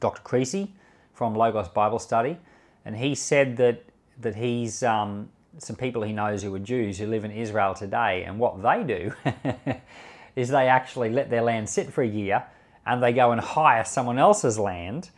Dr. 0.00 0.22
Creasy 0.22 0.74
from 1.14 1.34
Logos 1.34 1.68
Bible 1.68 2.00
Study, 2.00 2.36
and 2.84 2.96
he 2.96 3.14
said 3.14 3.56
that 3.58 3.84
that 4.20 4.34
he's 4.34 4.82
um, 4.82 5.28
some 5.58 5.76
people 5.76 6.02
he 6.02 6.12
knows 6.12 6.42
who 6.42 6.54
are 6.54 6.60
Jews 6.60 6.98
who 6.98 7.06
live 7.06 7.24
in 7.24 7.30
Israel 7.30 7.74
today, 7.74 8.24
and 8.24 8.38
what 8.38 8.62
they 8.62 8.82
do 8.82 9.12
is 10.36 10.48
they 10.48 10.68
actually 10.68 11.10
let 11.10 11.30
their 11.30 11.42
land 11.42 11.68
sit 11.68 11.92
for 11.92 12.02
a 12.02 12.06
year, 12.06 12.44
and 12.84 13.02
they 13.02 13.12
go 13.12 13.32
and 13.32 13.40
hire 13.40 13.84
someone 13.84 14.18
else's 14.18 14.58
land, 14.58 15.10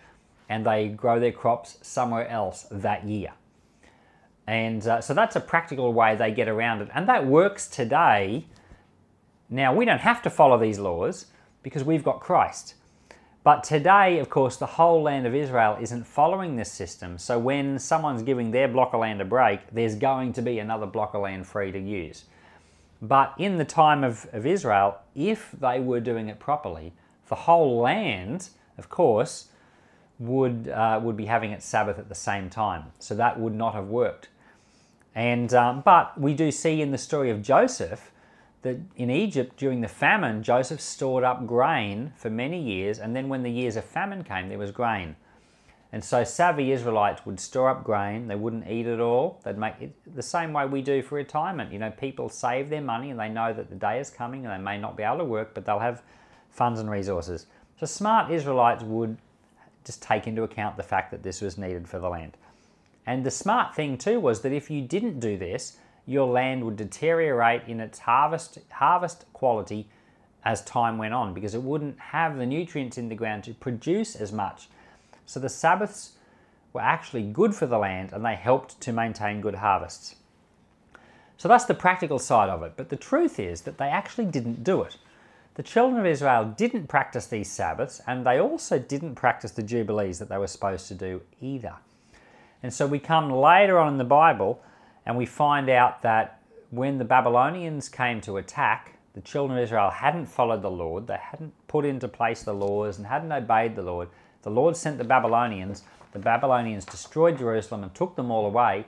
and 0.49 0.65
they 0.65 0.89
grow 0.89 1.19
their 1.19 1.33
crops 1.33 1.79
somewhere 1.83 2.29
else 2.29 2.67
that 2.71 3.05
year. 3.05 3.33
And 4.47 4.87
uh, 4.87 5.01
so 5.01 5.13
that's 5.13 5.37
a 5.37 5.41
practical 5.41 5.93
way 5.93 6.17
they 6.17 6.31
get 6.31 6.49
around 6.49 6.83
it, 6.83 6.89
and 6.95 7.09
that 7.09 7.27
works 7.27 7.67
today. 7.67 8.47
Now 9.51 9.75
we 9.75 9.85
don't 9.85 10.01
have 10.01 10.23
to 10.23 10.31
follow 10.31 10.59
these 10.59 10.79
laws 10.79 11.27
because 11.63 11.85
we've 11.85 12.05
got 12.05 12.21
Christ. 12.21 12.75
But 13.49 13.65
today, 13.65 14.19
of 14.19 14.29
course, 14.29 14.59
the 14.59 14.67
whole 14.67 15.01
land 15.01 15.27
of 15.27 15.35
Israel 15.35 15.79
isn't 15.81 16.07
following 16.07 16.57
this 16.57 16.71
system. 16.71 17.17
So 17.17 17.39
when 17.39 17.79
someone's 17.79 18.23
giving 18.23 18.51
their 18.51 18.69
block 18.69 18.93
of 18.93 19.01
land 19.01 19.23
a 19.23 19.25
break, 19.25 19.61
there's 19.73 19.95
going 19.95 20.35
to 20.35 20.43
be 20.43 20.59
another 20.59 20.85
block 20.85 21.15
of 21.15 21.23
land 21.23 21.47
free 21.47 21.73
to 21.73 21.79
use. 21.79 22.25
But 23.01 23.33
in 23.39 23.57
the 23.57 23.65
time 23.65 24.05
of, 24.05 24.27
of 24.35 24.45
Israel, 24.45 24.99
if 25.15 25.51
they 25.59 25.81
were 25.81 25.99
doing 25.99 26.29
it 26.29 26.39
properly, 26.39 26.93
the 27.31 27.37
whole 27.37 27.81
land, 27.81 28.51
of 28.77 28.91
course, 28.91 29.47
would, 30.19 30.69
uh, 30.69 31.01
would 31.03 31.17
be 31.17 31.25
having 31.25 31.53
its 31.53 31.65
Sabbath 31.65 31.99
at 31.99 32.11
the 32.11 32.15
same 32.15 32.51
time. 32.51 32.93
So 32.99 33.15
that 33.15 33.41
would 33.41 33.55
not 33.55 33.73
have 33.73 33.87
worked. 33.87 34.29
And, 35.15 35.55
um, 35.55 35.81
but 35.81 36.21
we 36.21 36.35
do 36.35 36.51
see 36.51 36.83
in 36.83 36.91
the 36.91 36.99
story 36.99 37.31
of 37.31 37.41
Joseph 37.41 38.11
that 38.63 38.77
in 38.97 39.11
Egypt 39.11 39.57
during 39.57 39.81
the 39.81 39.89
famine, 39.89 40.43
Joseph 40.43 40.81
stored 40.81 41.25
up 41.25 41.47
grain 41.47 42.13
for 42.17 42.31
many 42.31 42.61
years, 42.61 42.99
and 42.99 43.15
then 43.15 43.29
when 43.29 43.43
the 43.43 43.51
years 43.51 43.77
of 43.77 43.85
famine 43.85 44.25
came, 44.25 44.49
there 44.49 44.59
was 44.59 44.71
grain. 44.71 45.17
And 45.91 46.05
so 46.05 46.23
savvy 46.23 46.73
Israelites 46.73 47.25
would 47.25 47.41
store 47.41 47.71
up 47.71 47.83
grain, 47.83 48.29
they 48.29 48.35
wouldn't 48.35 48.69
eat 48.69 48.87
it 48.87 49.01
all. 49.01 49.41
They'd 49.43 49.57
make 49.57 49.81
it 49.81 49.95
the 50.15 50.23
same 50.23 50.53
way 50.53 50.67
we 50.67 50.83
do 50.83 51.03
for 51.03 51.15
retirement. 51.15 51.73
You 51.73 51.79
know, 51.79 51.91
people 51.91 52.29
save 52.29 52.69
their 52.69 52.83
money 52.83 53.11
and 53.11 53.19
they 53.19 53.31
know 53.31 53.55
that 53.55 53.71
the 53.71 53.77
day 53.77 53.99
is 53.99 54.11
coming 54.11 54.45
and 54.45 54.53
they 54.53 54.63
may 54.63 54.79
not 54.79 54.97
be 54.97 55.03
able 55.03 55.19
to 55.19 55.25
work, 55.25 55.55
but 55.55 55.65
they'll 55.65 55.79
have 55.79 56.03
funds 56.51 56.79
and 56.79 56.91
resources. 56.91 57.47
So 57.81 57.87
smart 57.87 58.31
Israelites 58.31 58.83
would 58.83 59.17
just 59.85 60.03
take 60.03 60.27
into 60.27 60.43
account 60.43 60.77
the 60.77 60.83
fact 60.83 61.11
that 61.13 61.23
this 61.23 61.41
was 61.41 61.57
needed 61.57 61.89
for 61.89 61.99
the 61.99 62.09
land. 62.11 62.37
And 63.07 63.25
the 63.25 63.31
smart 63.31 63.75
thing 63.75 63.97
too 63.97 64.21
was 64.21 64.43
that 64.43 64.53
if 64.53 64.71
you 64.71 64.83
didn't 64.83 65.21
do 65.21 65.39
this, 65.39 65.79
your 66.09 66.27
land 66.27 66.65
would 66.65 66.77
deteriorate 66.77 67.63
in 67.69 67.81
its 67.81 67.99
harvest, 67.99 68.59
harvest 68.71 69.27
quality 69.35 69.87
as 70.43 70.65
time 70.65 70.97
went 70.97 71.13
on 71.13 71.35
because 71.35 71.55
it 71.55 71.63
wouldn't 71.63 72.01
have 72.01 72.39
the 72.39 72.47
nutrients 72.47 72.97
in 72.97 73.11
the 73.11 73.15
ground 73.15 73.45
to 73.45 73.53
produce 73.53 74.17
as 74.17 74.33
much. 74.33 74.69
So 75.27 75.39
the 75.39 75.51
Sabbaths 75.51 76.13
were 76.73 76.81
actually 76.81 77.25
good 77.25 77.55
for 77.55 77.67
the 77.67 77.77
land 77.77 78.15
and 78.15 78.25
they 78.25 78.37
helped 78.37 78.81
to 78.81 78.93
maintain 78.93 79.43
good 79.43 79.57
harvests. 79.57 80.17
So 81.37 81.47
that's 81.47 81.67
the 81.67 81.75
practical 81.75 82.19
side 82.19 82.49
of 82.49 82.63
it. 82.63 82.73
But 82.75 82.89
the 82.89 82.97
truth 82.97 83.39
is 83.39 83.61
that 83.63 83.77
they 83.77 83.89
actually 83.89 84.27
didn't 84.27 84.65
do 84.65 84.81
it. 84.81 84.97
The 85.57 85.63
children 85.63 86.01
of 86.01 86.07
Israel 86.07 86.55
didn't 86.57 86.87
practice 86.87 87.27
these 87.27 87.51
Sabbaths 87.51 88.01
and 88.07 88.25
they 88.25 88.41
also 88.41 88.79
didn't 88.79 89.17
practice 89.17 89.51
the 89.51 89.63
Jubilees 89.63 90.19
that 90.21 90.31
they 90.31 90.39
were 90.39 90.47
supposed 90.47 90.89
to 90.89 90.95
do 90.95 91.21
either. 91.43 91.75
And 92.63 92.73
so 92.73 92.87
we 92.87 92.99
come 92.99 93.31
later 93.31 93.79
on 93.79 93.93
in 93.93 93.99
the 93.99 94.05
Bible 94.05 94.63
and 95.09 95.17
we 95.17 95.27
find 95.27 95.71
out 95.71 96.03
that 96.03 96.43
when 96.71 96.99
the 96.99 97.05
Babylonians 97.05 97.89
came 97.89 98.21
to 98.21 98.37
attack, 98.37 98.99
the 99.15 99.23
children 99.23 99.59
of 99.59 99.65
Israel 99.65 99.91
hadn't 99.91 100.27
followed 100.27 100.61
the 100.61 100.71
Lord, 100.71 101.07
they 101.07 101.17
hadn't 101.17 101.55
put 101.67 101.87
into 101.87 102.07
place 102.07 102.43
the 102.43 102.53
laws 102.53 102.99
and 102.99 103.07
hadn't 103.07 103.33
obeyed 103.33 103.75
the 103.75 103.83
Lord. 103.83 104.09
The 104.43 104.51
Lord 104.51 104.77
sent 104.77 104.99
the 104.99 105.05
Babylonians. 105.05 105.83
The 106.13 106.19
Babylonians 106.19 106.85
destroyed 106.85 107.39
Jerusalem 107.39 107.83
and 107.83 107.95
took 107.95 108.17
them 108.17 108.31
all 108.31 108.45
away. 108.45 108.85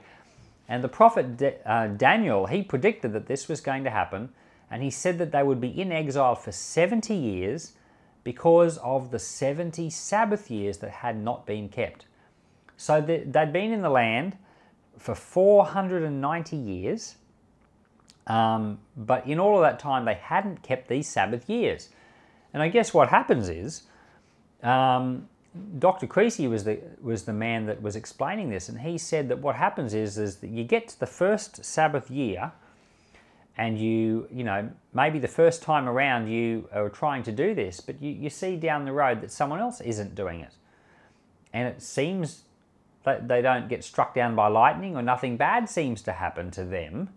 And 0.69 0.83
the 0.83 0.89
prophet 0.89 1.59
uh, 1.65 1.87
Daniel, 1.87 2.45
he 2.45 2.61
predicted 2.61 3.13
that 3.13 3.25
this 3.25 3.47
was 3.47 3.59
going 3.59 3.83
to 3.83 3.89
happen. 3.89 4.29
And 4.69 4.83
he 4.83 4.91
said 4.91 5.17
that 5.17 5.31
they 5.31 5.43
would 5.43 5.59
be 5.59 5.69
in 5.69 5.91
exile 5.91 6.35
for 6.35 6.51
70 6.51 7.15
years 7.15 7.73
because 8.23 8.77
of 8.77 9.09
the 9.09 9.19
70 9.19 9.89
Sabbath 9.89 10.51
years 10.51 10.77
that 10.77 10.91
had 10.91 11.17
not 11.17 11.47
been 11.47 11.67
kept. 11.67 12.05
So 12.77 13.01
they'd 13.01 13.51
been 13.51 13.73
in 13.73 13.81
the 13.81 13.89
land 13.89 14.37
for 14.97 15.15
490 15.15 16.55
years. 16.55 17.15
Um, 18.27 18.79
but 18.95 19.25
in 19.25 19.39
all 19.39 19.55
of 19.55 19.61
that 19.63 19.79
time, 19.79 20.05
they 20.05 20.13
hadn't 20.13 20.61
kept 20.61 20.87
these 20.87 21.07
Sabbath 21.07 21.49
years. 21.49 21.89
And 22.53 22.61
I 22.61 22.67
guess 22.67 22.93
what 22.93 23.09
happens 23.09 23.49
is, 23.49 23.83
um, 24.63 25.27
Dr. 25.79 26.07
Creasy 26.07 26.47
was 26.47 26.63
the 26.63 26.79
was 27.01 27.23
the 27.23 27.33
man 27.33 27.65
that 27.65 27.81
was 27.81 27.95
explaining 27.95 28.49
this, 28.49 28.69
and 28.69 28.79
he 28.79 28.97
said 28.97 29.27
that 29.29 29.39
what 29.39 29.55
happens 29.55 29.93
is 29.93 30.17
is 30.17 30.37
that 30.37 30.49
you 30.49 30.63
get 30.63 30.87
to 30.89 30.99
the 30.99 31.07
first 31.07 31.65
Sabbath 31.65 32.09
year, 32.09 32.53
and 33.57 33.77
you 33.77 34.29
you 34.31 34.45
know 34.45 34.69
maybe 34.93 35.19
the 35.19 35.27
first 35.27 35.61
time 35.61 35.89
around 35.89 36.29
you 36.29 36.69
are 36.71 36.89
trying 36.89 37.23
to 37.23 37.33
do 37.33 37.53
this, 37.53 37.81
but 37.81 38.01
you, 38.01 38.11
you 38.11 38.29
see 38.29 38.55
down 38.55 38.85
the 38.85 38.93
road 38.93 39.19
that 39.21 39.31
someone 39.31 39.59
else 39.59 39.81
isn't 39.81 40.15
doing 40.15 40.39
it, 40.39 40.53
and 41.51 41.67
it 41.67 41.81
seems 41.81 42.43
they 43.03 43.41
don't 43.41 43.67
get 43.67 43.83
struck 43.83 44.13
down 44.13 44.35
by 44.35 44.47
lightning 44.47 44.95
or 44.95 45.01
nothing 45.01 45.37
bad 45.37 45.69
seems 45.69 46.01
to 46.03 46.11
happen 46.11 46.51
to 46.51 46.63
them. 46.63 47.09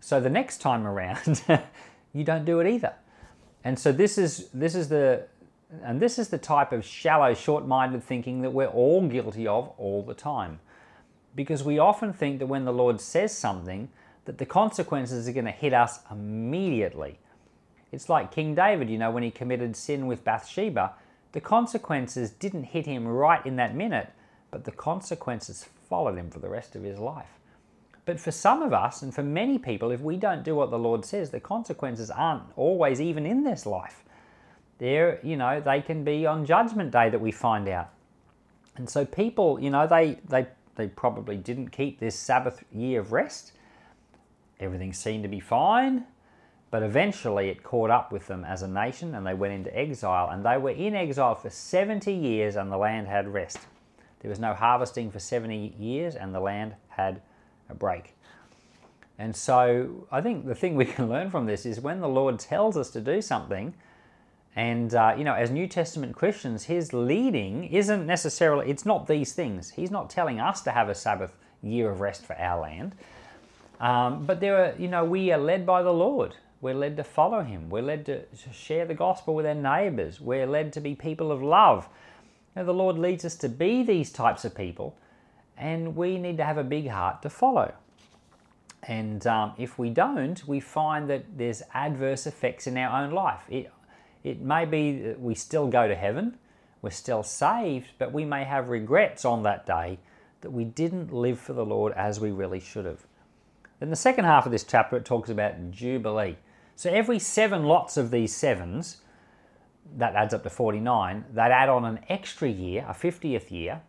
So 0.00 0.20
the 0.20 0.30
next 0.30 0.58
time 0.58 0.86
around, 0.86 1.42
you 2.12 2.24
don't 2.24 2.44
do 2.44 2.60
it 2.60 2.66
either. 2.66 2.94
And 3.62 3.78
so 3.78 3.92
this 3.92 4.16
is 4.16 4.48
this 4.54 4.74
is 4.74 4.88
the 4.88 5.26
and 5.84 6.00
this 6.00 6.18
is 6.18 6.28
the 6.28 6.38
type 6.38 6.72
of 6.72 6.84
shallow, 6.84 7.32
short-minded 7.34 8.02
thinking 8.02 8.42
that 8.42 8.50
we're 8.50 8.66
all 8.66 9.06
guilty 9.06 9.46
of 9.46 9.72
all 9.78 10.02
the 10.02 10.14
time. 10.14 10.58
Because 11.36 11.62
we 11.62 11.78
often 11.78 12.12
think 12.12 12.40
that 12.40 12.46
when 12.46 12.64
the 12.64 12.72
Lord 12.72 13.00
says 13.00 13.36
something, 13.36 13.88
that 14.24 14.38
the 14.38 14.46
consequences 14.46 15.28
are 15.28 15.32
going 15.32 15.44
to 15.44 15.52
hit 15.52 15.72
us 15.72 16.00
immediately. 16.10 17.18
It's 17.92 18.08
like 18.08 18.32
King 18.32 18.54
David, 18.54 18.90
you 18.90 18.98
know, 18.98 19.10
when 19.10 19.22
he 19.22 19.30
committed 19.30 19.76
sin 19.76 20.06
with 20.06 20.24
Bathsheba, 20.24 20.94
the 21.32 21.40
consequences 21.40 22.30
didn't 22.30 22.64
hit 22.64 22.86
him 22.86 23.06
right 23.06 23.44
in 23.46 23.56
that 23.56 23.74
minute, 23.74 24.12
but 24.50 24.64
the 24.64 24.72
consequences 24.72 25.68
followed 25.88 26.16
him 26.16 26.30
for 26.30 26.38
the 26.38 26.48
rest 26.48 26.76
of 26.76 26.82
his 26.82 26.98
life. 26.98 27.38
But 28.04 28.18
for 28.18 28.30
some 28.30 28.62
of 28.62 28.72
us, 28.72 29.02
and 29.02 29.14
for 29.14 29.22
many 29.22 29.58
people, 29.58 29.90
if 29.90 30.00
we 30.00 30.16
don't 30.16 30.42
do 30.42 30.54
what 30.54 30.70
the 30.70 30.78
Lord 30.78 31.04
says, 31.04 31.30
the 31.30 31.40
consequences 31.40 32.10
aren't 32.10 32.42
always 32.56 33.00
even 33.00 33.26
in 33.26 33.44
this 33.44 33.66
life. 33.66 34.02
There, 34.78 35.20
you 35.22 35.36
know, 35.36 35.60
they 35.60 35.82
can 35.82 36.02
be 36.04 36.26
on 36.26 36.46
Judgment 36.46 36.90
Day 36.90 37.10
that 37.10 37.20
we 37.20 37.30
find 37.30 37.68
out. 37.68 37.90
And 38.76 38.88
so 38.88 39.04
people, 39.04 39.60
you 39.60 39.70
know, 39.70 39.86
they 39.86 40.18
they 40.28 40.46
they 40.76 40.88
probably 40.88 41.36
didn't 41.36 41.68
keep 41.68 42.00
this 42.00 42.16
Sabbath 42.16 42.64
year 42.72 43.00
of 43.00 43.12
rest. 43.12 43.52
Everything 44.58 44.92
seemed 44.92 45.22
to 45.24 45.28
be 45.28 45.40
fine, 45.40 46.04
but 46.70 46.82
eventually 46.82 47.48
it 47.48 47.62
caught 47.62 47.90
up 47.90 48.10
with 48.10 48.26
them 48.26 48.44
as 48.44 48.62
a 48.62 48.68
nation 48.68 49.14
and 49.14 49.26
they 49.26 49.34
went 49.34 49.52
into 49.52 49.76
exile. 49.76 50.30
And 50.30 50.44
they 50.44 50.56
were 50.56 50.70
in 50.70 50.94
exile 50.94 51.34
for 51.34 51.50
70 51.50 52.12
years 52.12 52.56
and 52.56 52.72
the 52.72 52.76
land 52.76 53.08
had 53.08 53.28
rest. 53.28 53.58
There 54.20 54.28
was 54.28 54.38
no 54.38 54.54
harvesting 54.54 55.10
for 55.10 55.18
70 55.18 55.74
years, 55.78 56.14
and 56.14 56.34
the 56.34 56.40
land 56.40 56.74
had 56.88 57.22
a 57.68 57.74
break. 57.74 58.14
And 59.18 59.34
so 59.34 60.06
I 60.10 60.20
think 60.20 60.46
the 60.46 60.54
thing 60.54 60.76
we 60.76 60.86
can 60.86 61.08
learn 61.08 61.30
from 61.30 61.46
this 61.46 61.66
is 61.66 61.80
when 61.80 62.00
the 62.00 62.08
Lord 62.08 62.38
tells 62.38 62.76
us 62.76 62.90
to 62.90 63.00
do 63.00 63.20
something, 63.20 63.74
and 64.56 64.94
uh, 64.94 65.14
you 65.16 65.24
know, 65.24 65.34
as 65.34 65.50
New 65.50 65.66
Testament 65.66 66.16
Christians, 66.16 66.64
His 66.64 66.92
leading 66.92 67.64
isn't 67.64 68.06
necessarily, 68.06 68.70
it's 68.70 68.84
not 68.84 69.06
these 69.06 69.32
things. 69.32 69.70
He's 69.70 69.90
not 69.90 70.10
telling 70.10 70.40
us 70.40 70.60
to 70.62 70.72
have 70.72 70.88
a 70.88 70.94
Sabbath 70.94 71.36
year 71.62 71.90
of 71.90 72.00
rest 72.00 72.24
for 72.24 72.36
our 72.36 72.60
land. 72.60 72.94
Um, 73.78 74.26
but 74.26 74.40
there 74.40 74.64
are, 74.64 74.74
you 74.78 74.88
know, 74.88 75.04
we 75.04 75.32
are 75.32 75.38
led 75.38 75.64
by 75.64 75.82
the 75.82 75.92
Lord. 75.92 76.36
We're 76.60 76.74
led 76.74 76.96
to 76.98 77.04
follow 77.04 77.42
Him. 77.42 77.70
We're 77.70 77.82
led 77.82 78.04
to 78.06 78.24
share 78.52 78.84
the 78.84 78.94
gospel 78.94 79.34
with 79.34 79.46
our 79.46 79.54
neighbors. 79.54 80.20
We're 80.20 80.46
led 80.46 80.72
to 80.74 80.80
be 80.80 80.94
people 80.94 81.32
of 81.32 81.42
love. 81.42 81.88
Now, 82.56 82.64
the 82.64 82.74
Lord 82.74 82.98
leads 82.98 83.24
us 83.24 83.36
to 83.36 83.48
be 83.48 83.82
these 83.82 84.10
types 84.10 84.44
of 84.44 84.54
people, 84.54 84.96
and 85.56 85.94
we 85.94 86.18
need 86.18 86.36
to 86.38 86.44
have 86.44 86.58
a 86.58 86.64
big 86.64 86.88
heart 86.88 87.22
to 87.22 87.30
follow. 87.30 87.74
And 88.82 89.26
um, 89.26 89.52
if 89.58 89.78
we 89.78 89.90
don't, 89.90 90.46
we 90.48 90.58
find 90.58 91.08
that 91.10 91.24
there's 91.36 91.62
adverse 91.74 92.26
effects 92.26 92.66
in 92.66 92.76
our 92.76 93.02
own 93.02 93.12
life. 93.12 93.42
It, 93.48 93.70
it 94.24 94.40
may 94.40 94.64
be 94.64 95.00
that 95.02 95.20
we 95.20 95.34
still 95.34 95.68
go 95.68 95.86
to 95.86 95.94
heaven, 95.94 96.38
we're 96.82 96.90
still 96.90 97.22
saved, 97.22 97.88
but 97.98 98.12
we 98.12 98.24
may 98.24 98.44
have 98.44 98.70
regrets 98.70 99.24
on 99.24 99.42
that 99.42 99.66
day 99.66 99.98
that 100.40 100.50
we 100.50 100.64
didn't 100.64 101.12
live 101.12 101.38
for 101.38 101.52
the 101.52 101.64
Lord 101.64 101.92
as 101.92 102.18
we 102.18 102.30
really 102.30 102.60
should 102.60 102.86
have. 102.86 103.06
In 103.80 103.90
the 103.90 103.96
second 103.96 104.24
half 104.24 104.46
of 104.46 104.52
this 104.52 104.64
chapter, 104.64 104.96
it 104.96 105.04
talks 105.04 105.30
about 105.30 105.70
Jubilee. 105.70 106.36
So 106.76 106.90
every 106.90 107.18
seven 107.18 107.64
lots 107.64 107.96
of 107.96 108.10
these 108.10 108.34
sevens 108.34 109.02
that 109.96 110.14
adds 110.14 110.34
up 110.34 110.42
to 110.42 110.50
49, 110.50 111.24
they'd 111.32 111.40
add 111.40 111.68
on 111.68 111.84
an 111.84 112.00
extra 112.08 112.48
year, 112.48 112.84
a 112.88 112.92
50th 112.92 113.50
year. 113.50 113.82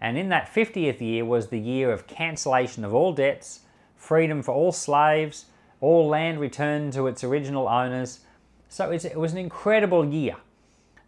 And 0.00 0.16
in 0.16 0.28
that 0.30 0.52
50th 0.52 1.00
year 1.00 1.24
was 1.24 1.48
the 1.48 1.58
year 1.58 1.92
of 1.92 2.06
cancellation 2.06 2.84
of 2.84 2.94
all 2.94 3.12
debts, 3.12 3.60
freedom 3.96 4.42
for 4.42 4.52
all 4.52 4.72
slaves, 4.72 5.46
all 5.80 6.08
land 6.08 6.40
returned 6.40 6.92
to 6.94 7.06
its 7.06 7.24
original 7.24 7.68
owners. 7.68 8.20
So 8.68 8.90
it 8.90 9.16
was 9.16 9.32
an 9.32 9.38
incredible 9.38 10.06
year. 10.06 10.36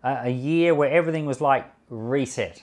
a 0.02 0.30
year 0.30 0.74
where 0.74 0.90
everything 0.90 1.26
was 1.26 1.40
like 1.40 1.70
reset. 1.88 2.62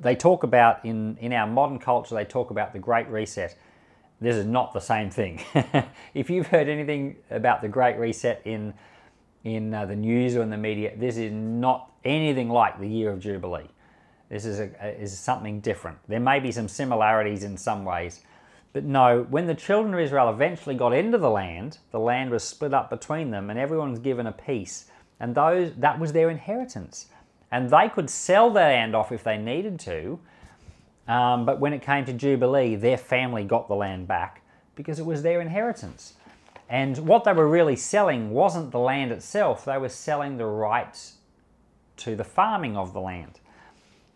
They 0.00 0.14
talk 0.14 0.42
about 0.42 0.84
in, 0.84 1.16
in 1.18 1.32
our 1.32 1.46
modern 1.46 1.78
culture, 1.78 2.14
they 2.14 2.24
talk 2.24 2.50
about 2.50 2.72
the 2.72 2.80
Great 2.80 3.08
Reset. 3.08 3.56
This 4.20 4.34
is 4.34 4.44
not 4.44 4.72
the 4.72 4.80
same 4.80 5.10
thing. 5.10 5.40
if 6.14 6.28
you've 6.28 6.48
heard 6.48 6.68
anything 6.68 7.16
about 7.30 7.62
the 7.62 7.68
Great 7.68 7.96
Reset 7.96 8.42
in 8.44 8.74
in 9.56 9.74
uh, 9.74 9.86
the 9.86 9.96
news 9.96 10.36
or 10.36 10.42
in 10.42 10.50
the 10.50 10.56
media, 10.56 10.92
this 10.96 11.16
is 11.16 11.32
not 11.32 11.92
anything 12.04 12.48
like 12.48 12.78
the 12.78 12.88
year 12.88 13.10
of 13.10 13.20
Jubilee. 13.20 13.68
This 14.28 14.44
is, 14.44 14.60
a, 14.60 15.00
is 15.00 15.18
something 15.18 15.60
different. 15.60 15.98
There 16.08 16.20
may 16.20 16.40
be 16.40 16.52
some 16.52 16.68
similarities 16.68 17.44
in 17.44 17.56
some 17.56 17.84
ways, 17.84 18.22
but 18.72 18.84
no, 18.84 19.26
when 19.30 19.46
the 19.46 19.54
children 19.54 19.94
of 19.94 20.00
Israel 20.00 20.30
eventually 20.30 20.74
got 20.74 20.92
into 20.92 21.18
the 21.18 21.30
land, 21.30 21.78
the 21.90 21.98
land 21.98 22.30
was 22.30 22.44
split 22.44 22.74
up 22.74 22.90
between 22.90 23.30
them 23.30 23.50
and 23.50 23.58
everyone 23.58 23.90
was 23.90 24.00
given 24.00 24.26
a 24.26 24.32
piece. 24.32 24.86
And 25.20 25.34
those 25.34 25.72
that 25.78 25.98
was 25.98 26.12
their 26.12 26.30
inheritance. 26.30 27.06
And 27.50 27.70
they 27.70 27.88
could 27.88 28.10
sell 28.10 28.50
their 28.50 28.68
land 28.68 28.94
off 28.94 29.10
if 29.10 29.24
they 29.24 29.38
needed 29.38 29.80
to. 29.80 30.20
Um, 31.08 31.46
but 31.46 31.58
when 31.58 31.72
it 31.72 31.80
came 31.80 32.04
to 32.04 32.12
Jubilee, 32.12 32.76
their 32.76 32.98
family 32.98 33.42
got 33.42 33.68
the 33.68 33.74
land 33.74 34.06
back 34.06 34.42
because 34.76 34.98
it 34.98 35.06
was 35.06 35.22
their 35.22 35.40
inheritance. 35.40 36.14
And 36.68 36.98
what 36.98 37.24
they 37.24 37.32
were 37.32 37.48
really 37.48 37.76
selling 37.76 38.30
wasn't 38.30 38.72
the 38.72 38.78
land 38.78 39.10
itself, 39.10 39.64
they 39.64 39.78
were 39.78 39.88
selling 39.88 40.36
the 40.36 40.46
rights 40.46 41.14
to 41.98 42.14
the 42.14 42.24
farming 42.24 42.76
of 42.76 42.92
the 42.92 43.00
land. 43.00 43.40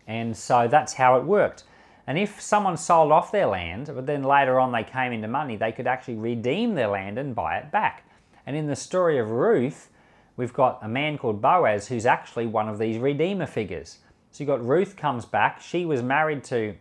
And 0.07 0.35
so 0.35 0.67
that's 0.67 0.93
how 0.93 1.17
it 1.17 1.23
worked. 1.23 1.63
And 2.05 2.17
if 2.17 2.41
someone 2.41 2.77
sold 2.77 3.11
off 3.11 3.31
their 3.31 3.47
land, 3.47 3.89
but 3.93 4.05
then 4.05 4.23
later 4.23 4.59
on 4.59 4.71
they 4.71 4.83
came 4.83 5.13
into 5.13 5.27
money, 5.27 5.55
they 5.55 5.71
could 5.71 5.87
actually 5.87 6.15
redeem 6.15 6.75
their 6.75 6.89
land 6.89 7.17
and 7.17 7.33
buy 7.33 7.57
it 7.57 7.71
back. 7.71 8.05
And 8.45 8.55
in 8.57 8.67
the 8.67 8.75
story 8.75 9.17
of 9.17 9.31
Ruth, 9.31 9.89
we've 10.35 10.53
got 10.53 10.79
a 10.81 10.87
man 10.87 11.17
called 11.17 11.41
Boaz 11.41 11.87
who's 11.87 12.05
actually 12.05 12.45
one 12.45 12.67
of 12.67 12.77
these 12.77 12.97
redeemer 12.97 13.45
figures. 13.45 13.99
So 14.31 14.43
you've 14.43 14.49
got 14.49 14.65
Ruth 14.65 14.97
comes 14.97 15.25
back. 15.25 15.61
She 15.61 15.85
was 15.85 16.01
married 16.01 16.43
to 16.45 16.75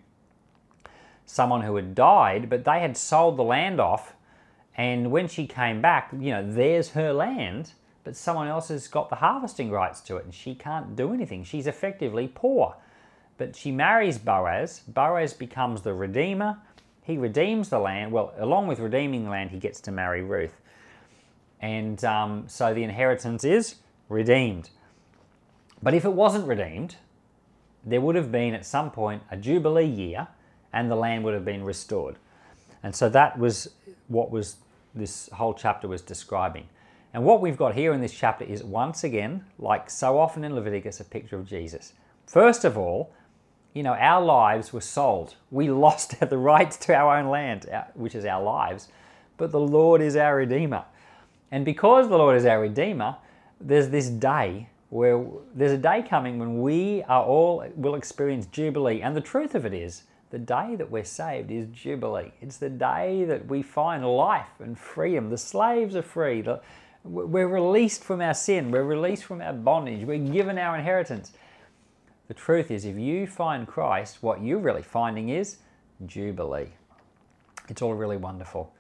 someone 1.24 1.62
who 1.62 1.76
had 1.76 1.94
died, 1.94 2.50
but 2.50 2.64
they 2.64 2.80
had 2.80 2.96
sold 2.96 3.36
the 3.36 3.44
land 3.44 3.80
off. 3.80 4.14
And 4.76 5.10
when 5.10 5.28
she 5.28 5.46
came 5.46 5.82
back, 5.82 6.10
you 6.12 6.30
know, 6.30 6.50
there's 6.50 6.90
her 6.90 7.12
land, 7.12 7.72
but 8.04 8.16
someone 8.16 8.48
else 8.48 8.68
has 8.68 8.88
got 8.88 9.10
the 9.10 9.16
harvesting 9.16 9.70
rights 9.70 10.00
to 10.02 10.16
it 10.16 10.24
and 10.24 10.34
she 10.34 10.54
can't 10.54 10.96
do 10.96 11.12
anything. 11.12 11.44
She's 11.44 11.66
effectively 11.66 12.30
poor. 12.34 12.76
But 13.38 13.56
she 13.56 13.70
marries 13.70 14.18
Boaz. 14.18 14.80
Boaz 14.86 15.32
becomes 15.32 15.82
the 15.82 15.94
redeemer. 15.94 16.58
He 17.02 17.18
redeems 17.18 17.68
the 17.68 17.78
land. 17.78 18.12
Well, 18.12 18.32
along 18.38 18.68
with 18.68 18.78
redeeming 18.78 19.24
the 19.24 19.30
land, 19.30 19.50
he 19.50 19.58
gets 19.58 19.80
to 19.82 19.92
marry 19.92 20.22
Ruth. 20.22 20.60
And 21.60 22.02
um, 22.04 22.44
so 22.48 22.72
the 22.72 22.82
inheritance 22.82 23.44
is 23.44 23.76
redeemed. 24.08 24.70
But 25.82 25.94
if 25.94 26.04
it 26.04 26.12
wasn't 26.12 26.46
redeemed, 26.46 26.96
there 27.84 28.00
would 28.00 28.14
have 28.14 28.30
been 28.30 28.54
at 28.54 28.64
some 28.64 28.90
point 28.90 29.22
a 29.30 29.36
Jubilee 29.36 29.84
year 29.84 30.28
and 30.72 30.90
the 30.90 30.96
land 30.96 31.24
would 31.24 31.34
have 31.34 31.44
been 31.44 31.64
restored. 31.64 32.16
And 32.82 32.94
so 32.94 33.08
that 33.10 33.38
was 33.38 33.70
what 34.08 34.30
was 34.30 34.56
this 34.94 35.28
whole 35.32 35.54
chapter 35.54 35.88
was 35.88 36.02
describing. 36.02 36.68
And 37.14 37.24
what 37.24 37.40
we've 37.40 37.56
got 37.56 37.74
here 37.74 37.92
in 37.92 38.00
this 38.00 38.12
chapter 38.12 38.44
is 38.44 38.64
once 38.64 39.04
again, 39.04 39.44
like 39.58 39.90
so 39.90 40.18
often 40.18 40.44
in 40.44 40.54
Leviticus, 40.54 41.00
a 41.00 41.04
picture 41.04 41.36
of 41.36 41.46
Jesus. 41.46 41.92
First 42.26 42.64
of 42.64 42.78
all, 42.78 43.12
you 43.74 43.82
know, 43.82 43.94
our 43.94 44.22
lives 44.22 44.72
were 44.72 44.80
sold. 44.80 45.34
We 45.50 45.70
lost 45.86 46.18
the 46.28 46.38
rights 46.38 46.76
to 46.78 46.94
our 46.94 47.18
own 47.18 47.28
land, 47.28 47.68
uh, 47.68 47.84
which 47.94 48.14
is 48.14 48.24
our 48.24 48.42
lives, 48.42 48.88
but 49.36 49.52
the 49.52 49.60
Lord 49.60 50.00
is 50.00 50.16
our 50.16 50.36
Redeemer. 50.36 50.84
And 51.50 51.64
because 51.64 52.08
the 52.08 52.16
Lord 52.16 52.36
is 52.36 52.46
our 52.46 52.60
Redeemer, 52.60 53.16
there's 53.60 53.88
this 53.90 54.08
day 54.08 54.68
where 54.88 55.24
there's 55.54 55.72
a 55.72 55.78
day 55.78 56.02
coming 56.06 56.38
when 56.38 56.60
we 56.60 57.02
are 57.04 57.22
all 57.22 57.64
will 57.76 57.94
experience 57.94 58.46
Jubilee. 58.46 59.00
And 59.00 59.16
the 59.16 59.20
truth 59.20 59.54
of 59.54 59.64
it 59.64 59.72
is, 59.72 60.02
the 60.32 60.38
day 60.38 60.76
that 60.76 60.90
we're 60.90 61.04
saved 61.04 61.50
is 61.50 61.68
Jubilee. 61.68 62.32
It's 62.40 62.56
the 62.56 62.70
day 62.70 63.24
that 63.26 63.46
we 63.48 63.60
find 63.60 64.02
life 64.02 64.60
and 64.60 64.78
freedom. 64.78 65.28
The 65.28 65.36
slaves 65.36 65.94
are 65.94 66.02
free. 66.02 66.42
We're 67.04 67.46
released 67.46 68.02
from 68.02 68.22
our 68.22 68.32
sin. 68.32 68.70
We're 68.70 68.82
released 68.82 69.24
from 69.24 69.42
our 69.42 69.52
bondage. 69.52 70.06
We're 70.06 70.16
given 70.16 70.56
our 70.56 70.74
inheritance. 70.74 71.32
The 72.28 72.34
truth 72.34 72.70
is, 72.70 72.86
if 72.86 72.96
you 72.96 73.26
find 73.26 73.68
Christ, 73.68 74.22
what 74.22 74.42
you're 74.42 74.58
really 74.58 74.82
finding 74.82 75.28
is 75.28 75.58
Jubilee. 76.06 76.68
It's 77.68 77.82
all 77.82 77.92
really 77.92 78.16
wonderful. 78.16 78.72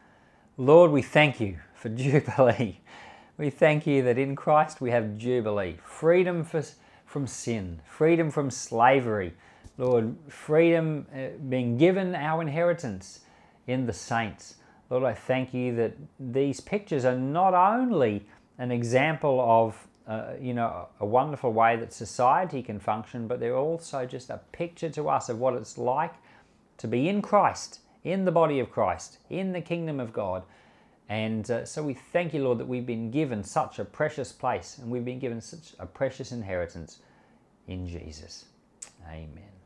Lord, 0.56 0.90
we 0.90 1.02
thank 1.02 1.38
you 1.38 1.58
for 1.74 1.88
Jubilee. 1.90 2.80
We 3.36 3.50
thank 3.50 3.86
you 3.86 4.02
that 4.04 4.16
in 4.16 4.36
Christ 4.36 4.80
we 4.80 4.90
have 4.90 5.18
Jubilee, 5.18 5.76
freedom 5.84 6.44
for, 6.44 6.62
from 7.04 7.26
sin, 7.26 7.80
freedom 7.84 8.30
from 8.30 8.50
slavery. 8.50 9.34
Lord, 9.82 10.14
freedom 10.28 11.06
uh, 11.12 11.36
being 11.48 11.76
given 11.76 12.14
our 12.14 12.40
inheritance 12.40 13.20
in 13.66 13.86
the 13.86 13.92
saints. 13.92 14.56
Lord, 14.90 15.02
I 15.02 15.14
thank 15.14 15.52
you 15.52 15.74
that 15.76 15.96
these 16.20 16.60
pictures 16.60 17.04
are 17.04 17.16
not 17.16 17.52
only 17.52 18.26
an 18.58 18.70
example 18.70 19.40
of 19.40 19.88
uh, 20.06 20.34
you 20.40 20.54
know, 20.54 20.88
a 21.00 21.06
wonderful 21.06 21.52
way 21.52 21.76
that 21.76 21.92
society 21.92 22.62
can 22.62 22.78
function, 22.78 23.26
but 23.26 23.40
they're 23.40 23.56
also 23.56 24.04
just 24.04 24.30
a 24.30 24.40
picture 24.52 24.90
to 24.90 25.08
us 25.08 25.28
of 25.28 25.38
what 25.38 25.54
it's 25.54 25.78
like 25.78 26.14
to 26.78 26.88
be 26.88 27.08
in 27.08 27.22
Christ, 27.22 27.80
in 28.04 28.24
the 28.24 28.32
body 28.32 28.58
of 28.60 28.70
Christ, 28.70 29.18
in 29.30 29.52
the 29.52 29.60
kingdom 29.60 30.00
of 30.00 30.12
God. 30.12 30.42
And 31.08 31.48
uh, 31.50 31.64
so 31.64 31.82
we 31.82 31.94
thank 31.94 32.34
you, 32.34 32.42
Lord, 32.42 32.58
that 32.58 32.68
we've 32.68 32.86
been 32.86 33.10
given 33.10 33.44
such 33.44 33.78
a 33.78 33.84
precious 33.84 34.32
place 34.32 34.78
and 34.78 34.90
we've 34.90 35.04
been 35.04 35.18
given 35.18 35.40
such 35.40 35.74
a 35.78 35.86
precious 35.86 36.32
inheritance 36.32 36.98
in 37.68 37.86
Jesus. 37.86 38.46
Amen. 39.08 39.61